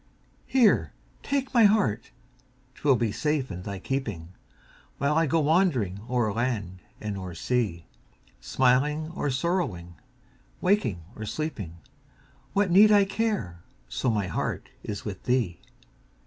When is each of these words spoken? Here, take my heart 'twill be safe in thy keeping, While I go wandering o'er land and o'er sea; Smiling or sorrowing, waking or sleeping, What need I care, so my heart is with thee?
Here, 0.47 0.93
take 1.21 1.53
my 1.53 1.65
heart 1.65 2.09
'twill 2.73 2.95
be 2.95 3.11
safe 3.11 3.51
in 3.51 3.61
thy 3.61 3.77
keeping, 3.77 4.29
While 4.97 5.15
I 5.15 5.27
go 5.27 5.41
wandering 5.41 5.99
o'er 6.09 6.33
land 6.33 6.81
and 6.99 7.15
o'er 7.19 7.35
sea; 7.35 7.85
Smiling 8.39 9.11
or 9.11 9.29
sorrowing, 9.29 9.93
waking 10.59 11.03
or 11.15 11.27
sleeping, 11.27 11.77
What 12.53 12.71
need 12.71 12.91
I 12.91 13.05
care, 13.05 13.61
so 13.87 14.09
my 14.09 14.25
heart 14.25 14.71
is 14.81 15.05
with 15.05 15.21
thee? 15.25 15.61